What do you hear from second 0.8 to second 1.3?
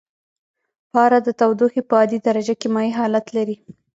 پاره د